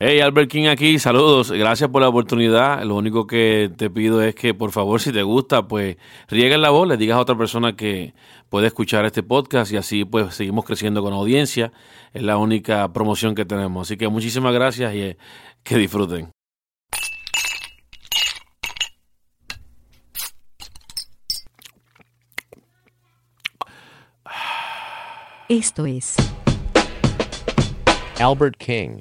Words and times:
Hey, 0.00 0.18
Albert 0.18 0.50
King 0.50 0.66
aquí, 0.66 0.98
saludos, 0.98 1.52
gracias 1.52 1.88
por 1.88 2.02
la 2.02 2.08
oportunidad. 2.08 2.82
Lo 2.82 2.96
único 2.96 3.28
que 3.28 3.70
te 3.76 3.90
pido 3.90 4.20
es 4.22 4.34
que, 4.34 4.52
por 4.52 4.72
favor, 4.72 5.00
si 5.00 5.12
te 5.12 5.22
gusta, 5.22 5.68
pues 5.68 5.96
rieguen 6.26 6.62
la 6.62 6.70
voz, 6.70 6.88
le 6.88 6.96
digas 6.96 7.16
a 7.16 7.20
otra 7.20 7.38
persona 7.38 7.76
que 7.76 8.12
puede 8.48 8.66
escuchar 8.66 9.04
este 9.04 9.22
podcast 9.22 9.70
y 9.70 9.76
así 9.76 10.04
pues 10.04 10.34
seguimos 10.34 10.64
creciendo 10.64 11.00
con 11.00 11.12
audiencia. 11.12 11.72
Es 12.12 12.22
la 12.22 12.38
única 12.38 12.92
promoción 12.92 13.36
que 13.36 13.44
tenemos. 13.44 13.86
Así 13.86 13.96
que 13.96 14.08
muchísimas 14.08 14.52
gracias 14.52 14.92
y 14.96 15.00
eh, 15.00 15.16
que 15.62 15.76
disfruten. 15.78 16.32
Esto 25.48 25.86
es 25.86 26.16
Albert 28.18 28.56
King. 28.56 28.98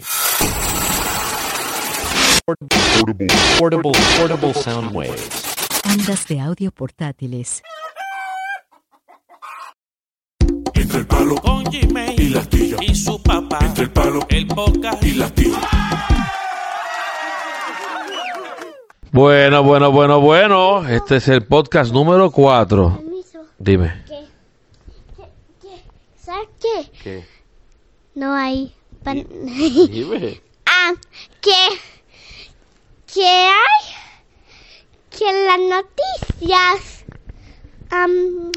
Portable, 2.46 3.28
portable, 3.60 3.92
portable 4.18 4.54
sound 4.54 4.94
waves. 4.94 5.30
ondas 5.90 6.28
de 6.28 6.40
audio 6.42 6.72
portátiles. 6.72 7.62
Entre 10.74 11.00
el 11.00 11.08
palo 11.08 11.36
con 11.36 11.64
Gmail 11.64 12.20
y 12.20 12.30
la 12.30 12.42
astilla. 12.42 12.78
y 12.82 12.96
su 12.96 13.22
papá. 13.24 13.60
Entre 13.62 13.86
el 13.86 13.92
palo 13.92 14.26
el 14.30 14.48
podcast 14.48 15.04
y 15.04 15.14
la 15.14 15.26
astilla. 15.26 15.60
Bueno, 19.12 19.64
bueno, 19.64 19.92
bueno, 19.92 20.20
bueno. 20.20 20.88
Este 20.88 21.18
es 21.18 21.28
el 21.28 21.46
podcast 21.46 21.94
número 21.94 22.32
4. 22.32 22.98
Permiso. 22.98 23.40
Dime. 23.60 24.04
¿Qué? 24.08 24.26
¿Qué? 25.16 25.24
¿Qué? 25.62 25.84
¿Sabes 26.18 26.50
qué? 26.60 26.92
¿Qué? 27.04 27.26
No 28.16 28.34
hay. 28.34 28.74
Pan- 29.04 29.28
Dime. 29.30 30.42
ah, 30.66 30.94
que. 31.42 31.80
Que 33.14 33.26
hay. 33.26 33.84
Que 35.10 35.32
las 35.46 35.60
noticias. 35.60 37.06
am, 37.92 38.52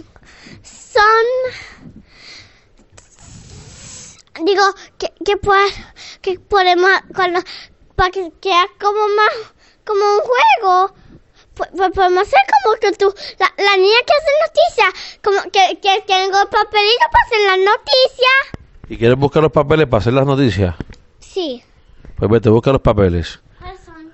son. 0.63 1.27
Digo, 4.45 4.63
que, 4.99 5.13
que, 5.25 5.37
pues, 5.37 5.73
que 6.23 6.39
podemos. 6.39 6.91
Cuando, 7.15 7.41
para 7.95 8.11
que 8.11 8.33
quede 8.41 8.67
como 8.81 9.09
más. 9.09 9.35
Como 9.85 10.03
un 10.05 10.21
juego. 10.21 10.95
Pues, 11.55 11.71
pues 11.75 11.91
podemos 11.95 12.23
hacer 12.27 12.41
como 12.63 12.77
que 12.77 12.93
tú, 12.93 13.15
la, 13.39 13.51
la 13.57 13.77
niña 13.79 13.97
que 14.07 14.13
hace 14.13 14.31
noticias, 14.45 15.21
como 15.23 15.41
que, 15.51 15.81
que 15.81 16.05
tengo 16.07 16.39
el 16.43 16.49
papelito 16.49 17.07
para 17.11 17.25
hacer 17.25 17.41
las 17.47 17.59
noticias. 17.59 18.66
¿Y 18.89 18.97
quieres 18.97 19.19
buscar 19.19 19.43
los 19.43 19.53
papeles 19.53 19.87
para 19.87 20.01
hacer 20.01 20.13
las 20.13 20.27
noticias? 20.27 20.75
Sí. 21.19 21.63
Pues 22.17 22.31
vete, 22.31 22.49
busca 22.49 22.73
los 22.73 22.81
papeles. 22.81 23.41
¿Cuáles 23.59 23.81
son? 23.81 24.13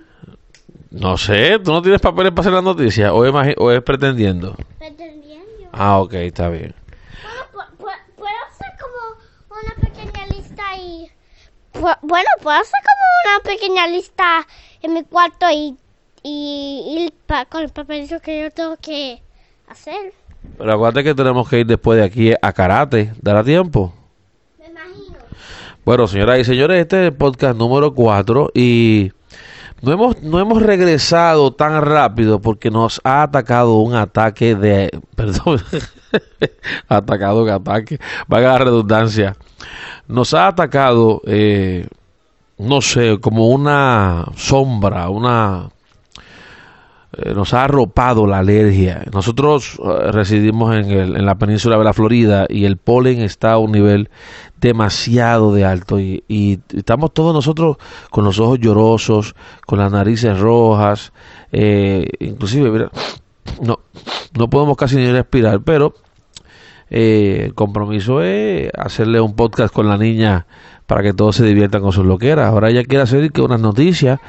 No 0.90 1.16
sé, 1.16 1.58
¿tú 1.58 1.72
no 1.72 1.82
tienes 1.82 2.00
papeles 2.00 2.32
para 2.32 2.40
hacer 2.40 2.52
las 2.52 2.64
noticias? 2.64 3.10
¿O 3.12 3.24
es, 3.24 3.32
magi- 3.32 3.54
o 3.58 3.70
es 3.70 3.82
pretendiendo? 3.82 4.56
Pretendiendo. 4.78 5.68
Ah, 5.72 6.00
ok, 6.00 6.14
está 6.14 6.48
bien. 6.48 6.74
Bueno, 7.22 7.40
pu- 7.52 7.84
pu- 7.84 8.14
puedo 8.16 8.36
hacer 8.50 8.72
como 8.80 9.60
una 9.62 9.74
pequeña 9.88 10.26
lista 10.26 10.62
y... 10.78 11.10
Pu- 11.74 11.98
Bueno, 12.02 12.28
puedo 12.42 12.58
hacer 12.58 12.80
como 12.82 13.36
una 13.36 13.44
pequeña 13.44 13.86
lista 13.86 14.46
en 14.82 14.94
mi 14.94 15.02
cuarto 15.04 15.46
y... 15.50 15.76
Y, 16.24 17.08
y 17.10 17.14
pa- 17.26 17.44
con 17.46 17.62
el 17.62 17.70
papelito 17.70 18.20
que 18.20 18.42
yo 18.42 18.50
tengo 18.52 18.76
que 18.76 19.20
hacer. 19.68 20.12
Pero 20.56 20.72
acuérdate 20.72 21.02
que 21.04 21.14
tenemos 21.14 21.48
que 21.48 21.60
ir 21.60 21.66
después 21.66 21.98
de 21.98 22.04
aquí 22.04 22.32
a 22.40 22.52
karate. 22.52 23.12
¿Dará 23.20 23.42
tiempo? 23.42 23.92
Bueno, 25.84 26.06
señoras 26.06 26.38
y 26.38 26.44
señores, 26.44 26.80
este 26.80 27.00
es 27.00 27.08
el 27.08 27.16
podcast 27.16 27.58
número 27.58 27.92
4 27.92 28.52
y 28.54 29.10
no 29.80 29.90
hemos, 29.90 30.22
no 30.22 30.38
hemos 30.38 30.62
regresado 30.62 31.54
tan 31.54 31.82
rápido 31.82 32.40
porque 32.40 32.70
nos 32.70 33.00
ha 33.02 33.24
atacado 33.24 33.78
un 33.78 33.96
ataque 33.96 34.54
de... 34.54 34.96
Perdón, 35.16 35.60
atacado 36.86 37.42
un 37.42 37.50
ataque, 37.50 37.98
valga 38.28 38.52
la 38.52 38.58
redundancia. 38.58 39.36
Nos 40.06 40.34
ha 40.34 40.46
atacado, 40.46 41.20
eh, 41.26 41.88
no 42.58 42.80
sé, 42.80 43.18
como 43.20 43.48
una 43.48 44.26
sombra, 44.36 45.08
una... 45.08 45.68
eh, 47.14 47.34
nos 47.34 47.52
ha 47.54 47.64
arropado 47.64 48.26
la 48.26 48.38
alergia. 48.38 49.04
Nosotros 49.12 49.78
eh, 49.84 50.12
residimos 50.12 50.74
en, 50.76 50.90
el- 50.90 51.16
en 51.16 51.26
la 51.26 51.34
península 51.36 51.76
de 51.78 51.84
la 51.84 51.92
Florida 51.92 52.46
y 52.48 52.64
el 52.64 52.76
polen 52.76 53.20
está 53.20 53.52
a 53.52 53.58
un 53.58 53.72
nivel 53.72 54.08
demasiado 54.60 55.52
de 55.52 55.64
alto 55.64 55.98
y, 55.98 56.22
y 56.28 56.60
estamos 56.76 57.12
todos 57.12 57.34
nosotros 57.34 57.76
con 58.10 58.24
los 58.24 58.38
ojos 58.38 58.60
llorosos, 58.60 59.34
con 59.66 59.78
las 59.80 59.90
narices 59.90 60.38
rojas, 60.38 61.12
eh, 61.50 62.06
inclusive 62.20 62.88
no, 63.60 63.80
no 64.38 64.48
podemos 64.50 64.76
casi 64.76 64.96
ni 64.96 65.10
respirar, 65.10 65.60
pero 65.62 65.94
eh, 66.90 67.42
el 67.46 67.54
compromiso 67.54 68.22
es 68.22 68.70
hacerle 68.78 69.20
un 69.20 69.34
podcast 69.34 69.74
con 69.74 69.88
la 69.88 69.96
niña 69.98 70.46
para 70.86 71.02
que 71.02 71.12
todos 71.12 71.36
se 71.36 71.44
diviertan 71.44 71.82
con 71.82 71.92
sus 71.92 72.04
loqueras. 72.04 72.48
Ahora 72.48 72.70
ella 72.70 72.84
quiere 72.84 73.02
hacer 73.02 73.32
que 73.32 73.40
unas 73.42 73.60
noticias 73.60 74.20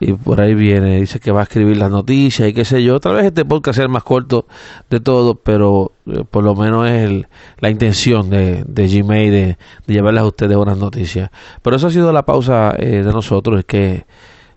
y 0.00 0.12
por 0.12 0.40
ahí 0.40 0.54
viene, 0.54 1.00
dice 1.00 1.20
que 1.20 1.30
va 1.32 1.40
a 1.40 1.42
escribir 1.44 1.76
las 1.76 1.90
noticias 1.90 2.48
y 2.48 2.52
qué 2.52 2.64
sé 2.64 2.82
yo. 2.82 3.00
Tal 3.00 3.14
vez 3.14 3.26
este 3.26 3.44
podcast 3.44 3.76
sea 3.76 3.84
el 3.84 3.90
más 3.90 4.02
corto 4.02 4.46
de 4.90 5.00
todo, 5.00 5.36
pero 5.36 5.92
eh, 6.06 6.24
por 6.30 6.44
lo 6.44 6.54
menos 6.54 6.86
es 6.88 7.02
el- 7.04 7.26
la 7.60 7.70
intención 7.70 8.28
de, 8.30 8.64
de 8.66 8.88
Gmail 8.88 9.30
de, 9.30 9.46
de 9.86 9.94
llevarles 9.94 10.22
a 10.22 10.26
ustedes 10.26 10.56
buenas 10.56 10.78
noticias. 10.78 11.30
Pero 11.62 11.76
eso 11.76 11.86
ha 11.86 11.90
sido 11.90 12.12
la 12.12 12.24
pausa 12.26 12.74
eh, 12.78 13.02
de 13.04 13.12
nosotros, 13.12 13.60
es 13.60 13.64
que 13.64 14.04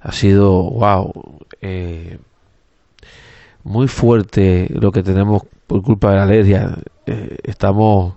ha 0.01 0.11
sido, 0.11 0.63
wow, 0.71 1.13
eh, 1.61 2.17
muy 3.63 3.87
fuerte 3.87 4.67
lo 4.69 4.91
que 4.91 5.03
tenemos 5.03 5.43
por 5.67 5.81
culpa 5.83 6.11
de 6.11 6.15
la 6.17 6.23
alergia. 6.23 6.77
Eh, 7.05 7.37
estamos 7.43 8.15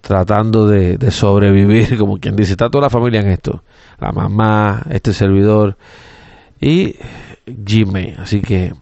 tratando 0.00 0.66
de, 0.66 1.10
sobrevivir, 1.10 1.98
como 1.98 2.18
quien 2.18 2.36
dice, 2.36 2.52
está 2.52 2.70
toda 2.70 2.82
la 2.82 2.90
familia 2.90 3.20
en 3.20 3.28
esto, 3.28 3.62
la 3.98 4.12
mamá, 4.12 4.82
este 4.90 5.12
servidor 5.12 5.76
y 6.60 6.96
Gmail. 7.46 8.16
Así 8.18 8.40
que 8.40 8.74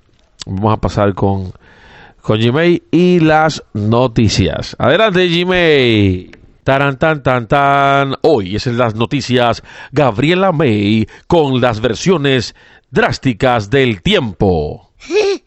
vamos 0.46 0.74
a 0.74 0.80
pasar 0.80 1.14
con, 1.14 1.52
con 2.20 2.40
Gmail 2.40 2.82
y 2.90 3.20
las 3.20 3.62
noticias. 3.74 4.76
Adelante 4.78 5.28
Gmail. 5.28 6.32
Taran 6.64 6.98
tan 6.98 7.22
tan 7.22 7.46
tan. 7.46 8.16
Hoy 8.22 8.56
es 8.56 8.66
en 8.66 8.76
las 8.76 8.96
noticias 8.96 9.62
Gabriela 9.92 10.50
May 10.50 11.06
con 11.28 11.60
las 11.60 11.80
versiones 11.80 12.56
drásticas 12.90 13.70
del 13.70 14.02
tiempo. 14.02 14.90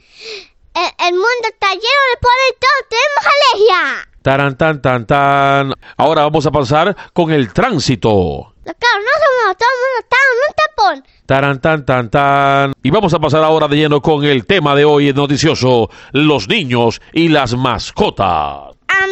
El, 0.99 1.13
mundo 1.13 1.47
está 1.51 1.67
lleno 1.71 1.79
de 1.81 2.19
polen 2.21 2.47
y 2.47 2.59
todos 2.59 2.83
tenemos 2.89 3.23
alergia. 3.35 4.08
Taran 4.21 4.57
tan 4.57 4.81
tan 4.81 5.05
tan. 5.05 5.73
Ahora 5.97 6.23
vamos 6.23 6.45
a 6.45 6.51
pasar 6.51 6.95
con 7.13 7.31
el 7.31 7.53
tránsito. 7.53 8.53
Carros 8.65 9.03
no 9.03 9.49
el 9.49 9.55
en 9.55 10.37
un 10.47 10.55
tapón. 10.55 11.07
Taran 11.25 11.61
tan 11.61 11.85
tan 11.85 12.09
tan. 12.09 12.73
Y 12.83 12.89
vamos 12.91 13.13
a 13.13 13.19
pasar 13.19 13.43
ahora 13.43 13.67
de 13.67 13.77
lleno 13.77 14.01
con 14.01 14.23
el 14.25 14.45
tema 14.45 14.75
de 14.75 14.85
hoy 14.85 15.13
noticioso, 15.13 15.89
los 16.11 16.47
niños 16.47 17.01
y 17.13 17.29
las 17.29 17.55
mascotas. 17.55 18.75
Am, 18.87 19.09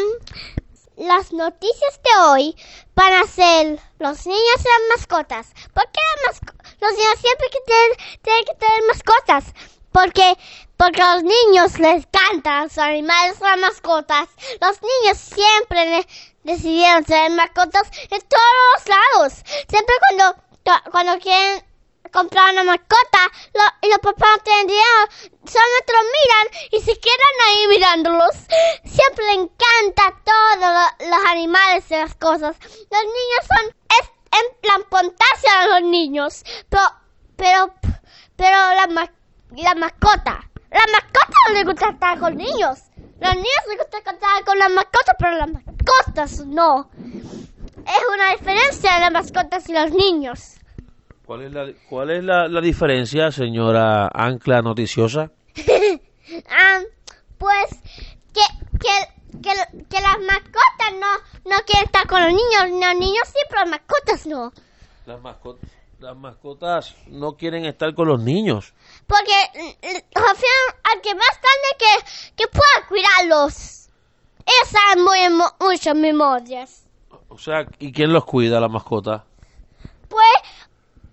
las 0.98 1.32
noticias 1.32 2.02
de 2.04 2.28
hoy 2.28 2.56
van 2.96 3.14
a 3.14 3.24
ser 3.26 3.80
los 4.00 4.26
niños 4.26 4.58
y 4.60 4.64
las 4.64 5.00
mascotas. 5.00 5.54
¿Por 5.74 5.84
qué 5.86 6.00
las 6.28 6.42
los 6.82 6.92
niños 6.92 7.20
siempre 7.20 7.48
que 7.52 7.60
tienen, 7.66 8.22
tienen 8.22 8.46
que 8.46 8.56
tener 8.56 8.82
mascotas? 8.88 9.54
Porque, 9.92 10.38
porque 10.76 11.02
a 11.02 11.16
los 11.16 11.24
niños 11.24 11.80
les 11.80 12.06
los 12.48 12.78
animales, 12.78 13.40
las 13.42 13.58
mascotas. 13.58 14.28
Los 14.62 14.80
niños 14.82 15.18
siempre 15.18 16.08
decidieron 16.44 17.04
tener 17.04 17.32
mascotas 17.32 17.90
en 18.10 18.22
todos 18.22 18.54
los 18.76 18.88
lados. 18.88 19.34
Siempre 19.70 19.96
cuando, 20.10 20.44
cuando 20.92 21.20
quieren 21.20 21.64
comprar 22.12 22.54
una 22.54 22.64
mascota 22.64 23.20
y 23.82 23.90
los 23.90 24.00
papás 24.00 24.42
tienen 24.44 24.68
dinero, 24.68 25.08
solamente 25.46 25.94
los 25.94 26.04
miran 26.04 26.70
y 26.72 26.80
se 26.82 27.00
quedan 27.00 27.48
ahí 27.48 27.68
mirándolos. 27.68 28.36
Siempre 28.86 29.26
le 29.26 29.34
encanta 29.34 30.22
todos 30.24 30.58
lo- 30.60 31.08
los 31.10 31.26
animales 31.28 31.84
y 31.90 31.96
las 31.96 32.16
cosas. 32.16 32.56
Los 32.62 33.04
niños 33.04 33.44
son, 33.48 33.76
es 34.02 34.10
en 34.40 34.62
plan 34.62 34.84
pontarse 34.90 35.48
a 35.50 35.68
los 35.68 35.82
niños, 35.90 36.44
pero, 36.70 36.84
pero, 37.36 37.74
pero 38.36 38.58
la, 38.58 39.12
la 39.52 39.76
mascota, 39.76 40.50
la 40.78 40.92
mascota 40.92 41.38
no 41.48 41.54
le 41.54 41.64
gusta 41.64 41.90
estar 41.90 42.20
con 42.20 42.38
niños. 42.38 42.80
Los 43.20 43.36
niños 43.36 43.64
les 43.70 43.78
gusta 43.78 43.98
estar 43.98 44.46
con 44.46 44.60
las 44.60 44.72
mascotas, 44.72 45.16
pero 45.18 45.38
las 45.38 45.50
mascotas 45.52 46.46
no. 46.46 46.90
Es 46.96 48.04
una 48.14 48.32
diferencia 48.32 48.94
de 48.96 49.00
las 49.00 49.12
mascotas 49.12 49.70
y 49.70 49.74
los 49.74 49.92
niños. 49.92 50.56
¿Cuál 51.26 51.44
es 51.44 51.52
la, 51.52 51.66
cuál 51.90 52.12
es 52.12 52.24
la, 52.24 52.48
la 52.48 52.62
diferencia, 52.62 53.32
señora 53.32 54.10
Ancla 54.14 54.62
Noticiosa? 54.62 55.32
Ah, 56.50 56.82
pues 57.38 57.70
que, 58.34 58.42
que, 58.80 59.42
que, 59.42 59.86
que 59.90 60.02
las 60.02 60.20
mascotas 60.20 60.92
no, 61.00 61.50
no 61.50 61.56
quieren 61.66 61.86
estar 61.86 62.06
con 62.06 62.22
los 62.22 62.34
niños. 62.34 62.82
Los 62.82 62.96
niños 63.00 63.24
sí, 63.28 63.40
pero 63.50 63.62
las 63.62 63.70
mascotas 63.70 64.26
no. 64.28 64.52
Las 65.06 65.22
mascotas, 65.22 65.70
las 66.00 66.16
mascotas 66.16 66.96
no 67.08 67.38
quieren 67.38 67.66
estar 67.66 67.94
con 67.96 68.08
los 68.08 68.20
niños. 68.20 68.74
Porque 69.08 69.34
mm, 69.56 69.86
refieren 70.14 70.66
al 70.84 71.02
que 71.02 71.16
más 71.16 71.30
grande 71.42 71.78
que, 71.80 72.34
que 72.36 72.48
pueda 72.48 72.88
cuidarlos. 72.88 73.74
Muy, 74.98 75.30
mo- 75.30 75.54
muchas 75.60 75.96
memorias. 75.96 76.86
O 77.30 77.38
sea, 77.38 77.68
¿y 77.80 77.92
quién 77.92 78.14
los 78.14 78.26
cuida, 78.26 78.60
la 78.60 78.70
mascota? 78.70 79.26
Pues 80.08 80.26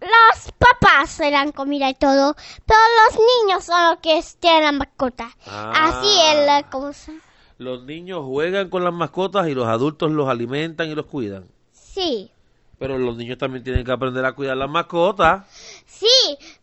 los 0.01 0.53
papás 0.53 1.11
se 1.11 1.31
dan 1.31 1.51
comida 1.53 1.89
y 1.91 1.95
todo, 1.95 2.37
pero 2.67 2.79
los 3.09 3.19
niños 3.45 3.65
son 3.65 3.91
los 3.91 3.99
que 3.99 4.23
tienen 4.39 4.63
la 4.65 4.73
mascota. 4.73 5.31
Ah. 5.47 5.73
Así 5.89 6.21
es 6.31 6.47
la 6.47 6.71
cosa. 6.71 7.13
Los 7.59 7.83
niños 7.85 8.25
juegan 8.25 8.69
con 8.71 8.85
las 8.85 8.93
mascotas 8.93 9.49
y 9.49 9.55
los 9.55 9.67
adultos 9.67 10.11
los 10.11 10.29
alimentan 10.29 10.89
y 10.89 10.95
los 10.95 11.07
cuidan. 11.07 11.49
Sí, 11.73 12.31
Pero 12.79 12.99
los 12.99 13.17
niños 13.17 13.39
también 13.39 13.63
tienen 13.65 13.85
que 13.85 13.93
aprender 13.93 14.25
a 14.25 14.33
cuidar 14.33 14.57
las 14.57 14.69
mascotas. 14.69 15.47
sí, 15.87 16.07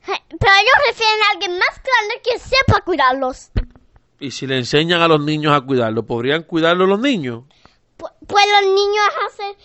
pero 0.05 0.53
ellos 0.59 0.73
refieren 0.89 1.19
a 1.23 1.31
alguien 1.33 1.57
más 1.57 1.81
grande 1.81 2.21
que 2.23 2.37
sepa 2.39 2.81
cuidarlos. 2.85 3.49
Y 4.19 4.31
si 4.31 4.45
le 4.45 4.57
enseñan 4.57 5.01
a 5.01 5.07
los 5.07 5.21
niños 5.23 5.53
a 5.55 5.61
cuidarlo, 5.61 6.03
¿podrían 6.05 6.43
cuidarlo 6.43 6.85
los 6.85 6.99
niños? 6.99 7.43
Pu- 7.97 8.11
Pues 8.27 8.45
los 8.61 8.73
niños 8.73 9.05
hacen, 9.27 9.55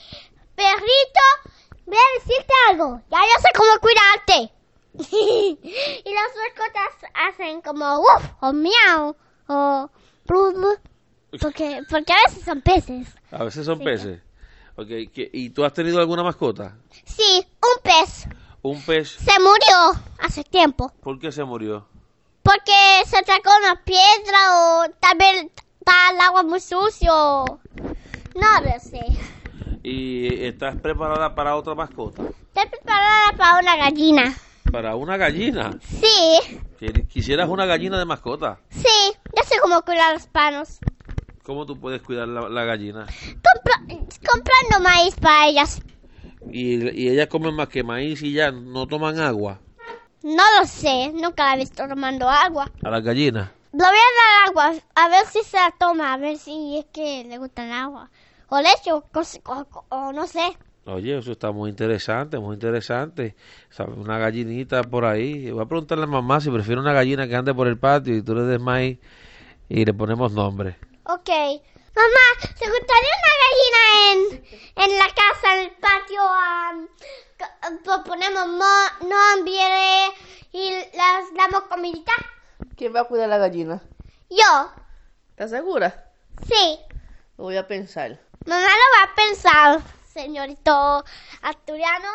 perrito, 0.54 1.52
voy 1.84 1.96
a 1.98 2.18
decirte 2.20 2.52
algo, 2.70 3.00
ya 3.10 3.18
yo 3.18 3.42
sé 3.42 3.48
cómo 3.54 3.80
cuidarte. 3.80 4.52
y 6.08 6.14
las 6.14 6.28
mascotas 6.36 7.10
hacen 7.12 7.60
como 7.60 7.98
uff, 8.00 8.24
o 8.40 8.52
miau, 8.52 9.14
o 9.48 9.90
blu, 10.26 10.78
porque, 11.40 11.82
porque 11.90 12.12
a 12.14 12.16
veces 12.26 12.44
son 12.44 12.62
peces. 12.62 13.08
A 13.30 13.44
veces 13.44 13.66
son 13.66 13.78
peces. 13.80 14.20
Ok, 14.76 14.88
¿qué- 15.12 15.30
¿Y 15.32 15.50
tú 15.50 15.64
has 15.64 15.72
tenido 15.72 15.98
alguna 16.00 16.22
mascota? 16.22 16.76
Sí, 17.04 17.46
un 17.62 17.82
pez 17.82 18.26
Un 18.62 18.80
pez. 18.82 19.10
se 19.12 19.38
murió 19.40 20.00
hace 20.18 20.44
tiempo, 20.44 20.92
¿Por 21.02 21.18
qué 21.18 21.32
se 21.32 21.44
murió? 21.44 21.86
porque 22.42 22.72
se 23.06 23.16
sacó 23.24 23.50
una 23.60 23.82
piedra 23.84 24.38
o 24.54 24.84
tal 25.00 25.18
vez 25.18 25.46
está 25.80 26.10
el 26.12 26.20
agua 26.20 26.42
muy 26.44 26.60
sucio. 26.60 27.10
No 28.34 28.60
lo 28.60 28.78
sé. 28.80 29.04
¿Y 29.82 30.44
estás 30.44 30.76
preparada 30.76 31.34
para 31.34 31.56
otra 31.56 31.74
mascota? 31.74 32.22
Estoy 32.22 32.68
preparada 32.70 33.32
para 33.36 33.58
una 33.60 33.76
gallina. 33.76 34.36
Para 34.70 34.94
una 34.96 35.16
gallina. 35.16 35.78
Sí, 35.80 36.60
Quisieras 37.08 37.48
una 37.48 37.64
gallina 37.66 37.98
de 37.98 38.04
mascota. 38.04 38.60
sí, 38.70 38.86
yo 39.36 39.42
sé 39.44 39.58
cómo 39.60 39.82
cuidar 39.82 40.12
los 40.14 40.26
panos. 40.26 40.80
¿Cómo 41.42 41.64
tú 41.66 41.78
puedes 41.80 42.02
cuidar 42.02 42.28
la, 42.28 42.48
la 42.48 42.64
gallina? 42.64 43.06
Compra- 43.06 43.55
comprando 43.88 44.80
maíz 44.82 45.14
para 45.16 45.46
ellas. 45.48 45.80
Y, 46.50 46.88
y 46.90 47.08
ellas 47.08 47.26
comen 47.28 47.54
más 47.54 47.68
que 47.68 47.82
maíz 47.82 48.22
y 48.22 48.32
ya 48.32 48.50
no 48.50 48.86
toman 48.86 49.18
agua. 49.18 49.60
No 50.22 50.42
lo 50.58 50.66
sé, 50.66 51.12
nunca 51.12 51.44
la 51.46 51.54
he 51.54 51.58
visto 51.58 51.86
tomando 51.88 52.28
agua. 52.28 52.70
A 52.82 52.90
las 52.90 53.02
gallinas. 53.02 53.50
Le 53.72 53.78
voy 53.78 53.86
a 53.86 53.90
dar 53.90 54.48
agua, 54.48 54.82
a 54.94 55.08
ver 55.08 55.26
si 55.26 55.42
se 55.42 55.56
la 55.56 55.72
toma, 55.78 56.12
a 56.14 56.16
ver 56.16 56.38
si 56.38 56.78
es 56.78 56.86
que 56.86 57.24
le 57.24 57.38
gusta 57.38 57.64
el 57.64 57.72
agua. 57.72 58.10
O 58.48 58.60
leche, 58.60 58.92
o, 58.92 59.04
o- 59.12 59.84
o 59.88 60.12
no 60.12 60.26
sé. 60.26 60.56
Oye, 60.86 61.18
eso 61.18 61.32
está 61.32 61.50
muy 61.50 61.68
interesante, 61.68 62.38
muy 62.38 62.54
interesante. 62.54 63.34
Una 63.96 64.18
gallinita 64.18 64.82
por 64.84 65.04
ahí. 65.04 65.50
Voy 65.50 65.62
a 65.62 65.66
preguntarle 65.66 66.04
a 66.04 66.06
mamá 66.06 66.40
si 66.40 66.48
prefiere 66.50 66.80
una 66.80 66.92
gallina 66.92 67.26
que 67.26 67.34
ande 67.34 67.52
por 67.52 67.66
el 67.66 67.76
patio 67.76 68.16
y 68.16 68.22
tú 68.22 68.34
le 68.36 68.42
des 68.42 68.60
maíz 68.60 68.98
y 69.68 69.84
le 69.84 69.92
ponemos 69.92 70.32
nombre. 70.32 70.76
Ok. 71.04 71.28
Mamá, 71.96 72.52
¿te 72.58 72.66
gustaría 72.70 73.14
una 73.22 73.34
gallina 73.44 73.82
en, 74.12 74.92
en 74.92 74.98
la 74.98 75.06
casa, 75.06 75.54
en 75.54 75.60
el 75.60 75.70
patio? 75.72 76.20
c- 77.38 77.78
pues 77.84 77.98
ponemos 78.06 78.46
mo- 78.48 79.08
nombre 79.08 80.12
y 80.52 80.70
las 80.96 81.32
damos 81.34 81.62
comidita. 81.70 82.12
¿Quién 82.76 82.94
va 82.94 83.00
a 83.00 83.04
cuidar 83.04 83.28
la 83.28 83.38
gallina? 83.38 83.80
Yo, 84.30 84.70
¿Estás 85.30 85.50
segura? 85.50 86.10
sí. 86.46 86.78
Lo 87.38 87.44
voy 87.44 87.56
a 87.58 87.66
pensar. 87.66 88.18
Mamá 88.46 88.60
lo 88.62 88.66
va 88.66 89.12
a 89.12 89.14
pensar, 89.14 89.80
señorito 90.12 91.04
asturiano. 91.42 92.08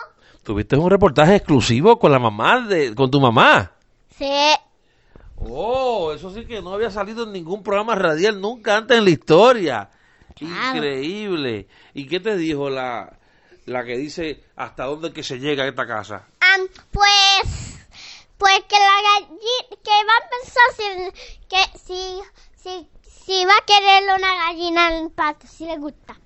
¿Tuviste 0.44 0.76
un 0.76 0.90
reportaje 0.90 1.36
exclusivo 1.36 2.00
con 2.00 2.12
la 2.12 2.18
mamá, 2.20 2.62
de, 2.68 2.96
con 2.96 3.12
tu 3.12 3.20
mamá? 3.22 3.72
Sí. 4.18 4.32
Oh, 5.50 6.12
eso 6.14 6.34
sí 6.34 6.46
que 6.46 6.62
no 6.62 6.74
había 6.74 6.92
salido 6.92 7.24
en 7.24 7.34
ningún 7.34 7.64
programa 7.64 7.96
radial 7.96 8.40
nunca 8.40 8.78
antes 8.78 8.98
en 8.98 9.06
la 9.06 9.10
historia. 9.10 9.90
Claro. 10.36 10.78
Increíble. 10.78 11.68
¿Y 11.94 12.08
qué 12.08 12.20
te 12.20 12.36
dijo 12.38 12.70
la, 12.70 13.18
la 13.66 13.84
que 13.84 13.98
dice 13.98 14.44
hasta 14.56 14.86
dónde 14.86 15.14
que 15.14 15.24
se 15.24 15.40
llega 15.40 15.64
a 15.64 15.68
esta 15.68 15.88
casa? 15.88 16.28
Pues, 16.92 17.80
pues 18.38 18.60
que 18.68 18.76
la 18.76 19.02
gallina, 19.02 19.82
que 19.84 19.92
va 20.08 20.14
a 20.18 20.30
pensar 20.30 20.70
si, 20.76 21.48
que 21.48 21.80
si, 21.80 22.22
si, 22.56 22.90
si 23.10 23.46
va 23.46 23.54
a 23.54 23.66
querer 23.66 24.04
una 24.16 24.36
gallina 24.48 24.88
en 24.90 25.06
el 25.06 25.12
patio, 25.12 25.50
si 25.50 25.66
le 25.66 25.78
gusta. 25.78 26.21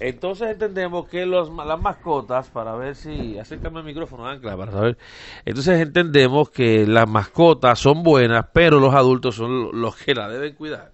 Entonces 0.00 0.48
entendemos 0.50 1.08
que 1.08 1.24
los, 1.24 1.50
las 1.50 1.80
mascotas, 1.80 2.48
para 2.50 2.74
ver 2.74 2.94
si... 2.96 3.38
Acércame 3.38 3.80
el 3.80 3.86
micrófono, 3.86 4.26
Ancla, 4.26 4.56
para 4.56 4.72
saber. 4.72 4.98
Entonces 5.44 5.80
entendemos 5.80 6.50
que 6.50 6.86
las 6.86 7.08
mascotas 7.08 7.78
son 7.78 8.02
buenas, 8.02 8.46
pero 8.52 8.80
los 8.80 8.94
adultos 8.94 9.36
son 9.36 9.80
los 9.80 9.96
que 9.96 10.14
la 10.14 10.28
deben 10.28 10.54
cuidar. 10.54 10.92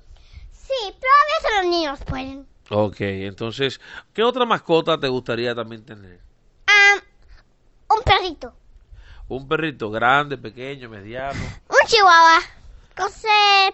Sí, 0.53 0.95
pero 1.01 1.13
a 1.13 1.27
veces 1.43 1.63
los 1.63 1.71
niños 1.71 1.99
pueden. 2.07 2.47
Ok, 2.71 3.01
entonces, 3.01 3.81
¿qué 4.13 4.23
otra 4.23 4.45
mascota 4.45 4.99
te 4.99 5.09
gustaría 5.09 5.55
también 5.55 5.85
tener? 5.85 6.21
Am, 6.67 7.01
un 7.97 8.03
perrito, 8.05 8.53
Un 9.29 9.49
perrito 9.49 9.91
grande, 9.91 10.39
pequeño, 10.39 10.89
mediano. 10.89 11.41
un 11.69 11.87
chihuahua, 11.89 12.39
cosa 12.97 13.29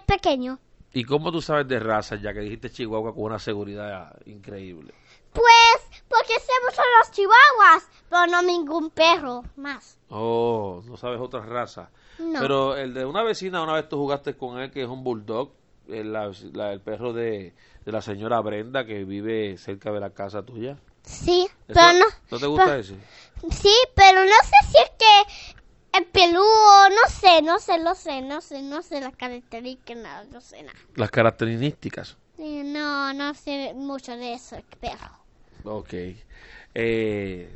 pequeño. 0.07 0.57
¿Y 0.93 1.03
cómo 1.03 1.31
tú 1.31 1.41
sabes 1.43 1.67
de 1.67 1.79
raza, 1.79 2.15
ya 2.15 2.33
que 2.33 2.39
dijiste 2.39 2.71
Chihuahua 2.71 3.13
con 3.13 3.25
una 3.25 3.37
seguridad 3.37 4.15
increíble? 4.25 4.93
Pues, 5.37 6.01
porque 6.09 6.33
sé 6.39 6.51
mucho 6.65 6.81
de 6.81 6.97
los 6.99 7.11
chihuahuas, 7.11 7.87
pero 8.09 8.25
no 8.27 8.41
ningún 8.41 8.89
perro 8.89 9.43
más. 9.55 9.97
Oh, 10.09 10.81
no 10.85 10.97
sabes 10.97 11.19
otra 11.21 11.41
raza. 11.41 11.89
No. 12.19 12.39
Pero 12.39 12.75
el 12.75 12.93
de 12.93 13.05
una 13.05 13.23
vecina, 13.23 13.61
una 13.61 13.73
vez 13.73 13.87
tú 13.87 13.97
jugaste 13.97 14.35
con 14.35 14.57
él, 14.59 14.71
que 14.71 14.81
es 14.83 14.89
un 14.89 15.03
bulldog, 15.03 15.51
el, 15.87 16.11
la- 16.13 16.31
la- 16.53 16.73
el 16.73 16.81
perro 16.81 17.13
de, 17.13 17.53
de 17.85 17.91
la 17.91 18.01
señora 18.01 18.39
Brenda, 18.41 18.85
que 18.85 19.03
vive 19.03 19.57
cerca 19.57 19.91
de 19.91 19.99
la 19.99 20.09
casa 20.09 20.43
tuya. 20.43 20.77
Sí, 21.03 21.47
¿Eso- 21.67 21.79
pero 21.79 21.93
no. 21.93 22.05
¿No 22.31 22.39
te 22.39 22.47
gusta 22.47 22.65
pero- 22.65 22.79
ese? 22.79 22.95
Sí, 23.51 23.73
pero 23.95 24.23
no 24.23 24.35
sé 24.43 24.71
si 24.71 24.77
es 24.83 24.91
que 24.97 25.97
el 25.99 26.05
peludo, 26.07 26.89
no 26.89 27.09
sé, 27.09 27.41
no 27.43 27.59
sé, 27.59 27.77
no 27.79 27.93
sé, 27.95 28.21
no 28.21 28.41
sé, 28.41 28.61
no 28.63 28.81
sé 28.81 28.99
las 29.01 29.15
características, 29.15 30.27
no 30.29 30.41
sé 30.41 30.63
nada. 30.63 30.77
Las 30.95 31.11
características. 31.11 32.17
Sí, 32.35 32.63
no, 32.63 33.13
no 33.13 33.33
sé 33.35 33.73
mucho 33.75 34.15
de 34.17 34.33
eso, 34.33 34.55
el 34.57 34.63
perro. 34.63 35.11
Ok. 35.67 35.93
Eh, 36.73 37.49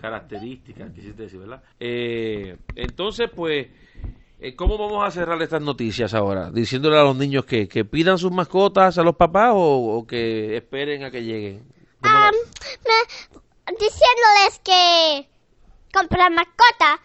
características, 0.00 0.90
quisiste 0.92 1.22
decir, 1.22 1.38
¿verdad? 1.40 1.62
Eh, 1.80 2.56
entonces, 2.76 3.30
pues, 3.34 3.68
eh, 4.40 4.54
¿cómo 4.56 4.76
vamos 4.76 5.06
a 5.06 5.10
cerrar 5.10 5.40
estas 5.42 5.62
noticias 5.62 6.12
ahora? 6.14 6.50
Diciéndole 6.50 6.98
a 6.98 7.02
los 7.04 7.16
niños 7.16 7.44
que, 7.44 7.68
que 7.68 7.84
pidan 7.84 8.18
sus 8.18 8.32
mascotas 8.32 8.98
a 8.98 9.02
los 9.02 9.16
papás 9.16 9.52
o, 9.54 9.96
o 9.98 10.06
que 10.06 10.56
esperen 10.56 11.04
a 11.04 11.10
que 11.10 11.22
lleguen. 11.22 11.64
¿Cómo 12.00 12.14
la- 12.14 12.28
Am, 12.28 12.34
me- 12.84 13.74
diciéndoles 13.78 14.60
que 14.62 15.28
compran 15.92 16.34
mascota 16.34 17.00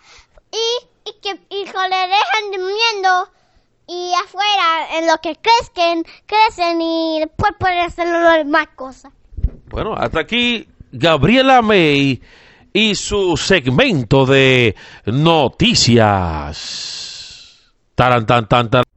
y, 0.52 1.10
y 1.10 1.14
que 1.22 1.30
y 1.50 1.64
que 1.66 1.90
le 1.90 2.08
dejan 2.08 2.52
durmiendo 2.52 3.32
y 3.88 4.14
afuera 4.24 4.98
en 4.98 5.08
lo 5.08 5.18
que 5.22 5.36
crecen, 5.38 6.04
crecen 6.26 6.82
y 6.82 7.20
después 7.22 7.54
pueden 7.60 7.80
hacer 7.86 8.46
más 8.46 8.68
cosas. 8.76 9.14
Bueno, 9.82 9.96
hasta 9.96 10.20
aquí 10.20 10.68
Gabriela 10.92 11.62
May 11.62 12.22
y 12.74 12.96
su 12.96 13.38
segmento 13.38 14.26
de 14.26 14.76
noticias. 15.06 16.04
Taran, 17.96 18.26
tan, 18.26 18.50
tan. 18.50 18.89